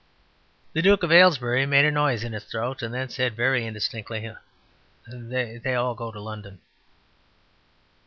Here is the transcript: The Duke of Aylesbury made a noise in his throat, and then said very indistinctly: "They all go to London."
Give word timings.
The 0.73 0.81
Duke 0.81 1.03
of 1.03 1.11
Aylesbury 1.11 1.67
made 1.67 1.85
a 1.85 1.91
noise 1.91 2.23
in 2.23 2.33
his 2.33 2.43
throat, 2.45 2.81
and 2.81 2.91
then 2.91 3.09
said 3.09 3.35
very 3.35 3.67
indistinctly: 3.67 4.35
"They 5.07 5.75
all 5.75 5.93
go 5.93 6.11
to 6.11 6.19
London." 6.19 6.59